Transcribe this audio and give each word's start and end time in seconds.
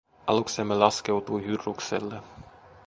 Aluksemme 0.27 0.75
laskeutui 0.79 1.41
Hydrukselle. 1.45 2.21